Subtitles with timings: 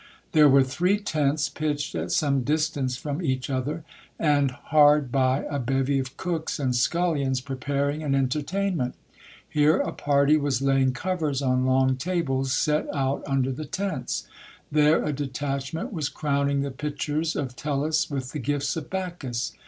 [0.31, 3.83] There were three tents pitched at some distance from each other;
[4.17, 8.95] and hard by, a bevy of cooks and scullions preparing an entertainment
[9.47, 14.25] Here a party was laying covers on long tables set o*ut under the tents;
[14.71, 19.53] there a detachment was crowning the pitchers of Tellus with the gifts of Bacchus.